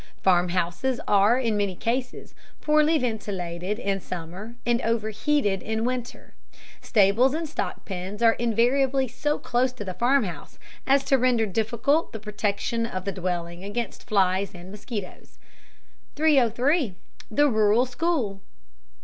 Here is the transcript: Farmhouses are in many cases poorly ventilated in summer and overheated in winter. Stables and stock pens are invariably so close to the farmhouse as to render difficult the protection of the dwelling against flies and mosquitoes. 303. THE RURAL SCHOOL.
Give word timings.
Farmhouses 0.23 0.99
are 1.07 1.37
in 1.37 1.55
many 1.55 1.75
cases 1.75 2.33
poorly 2.59 2.97
ventilated 2.97 3.77
in 3.77 3.99
summer 3.99 4.55
and 4.65 4.81
overheated 4.81 5.61
in 5.61 5.83
winter. 5.85 6.33
Stables 6.81 7.35
and 7.35 7.47
stock 7.47 7.85
pens 7.85 8.23
are 8.23 8.33
invariably 8.33 9.07
so 9.07 9.37
close 9.37 9.71
to 9.73 9.85
the 9.85 9.93
farmhouse 9.93 10.57
as 10.87 11.03
to 11.03 11.19
render 11.19 11.45
difficult 11.45 12.13
the 12.13 12.19
protection 12.19 12.87
of 12.87 13.05
the 13.05 13.11
dwelling 13.11 13.63
against 13.63 14.07
flies 14.07 14.55
and 14.55 14.71
mosquitoes. 14.71 15.37
303. 16.15 16.95
THE 17.29 17.47
RURAL 17.47 17.85
SCHOOL. 17.85 18.41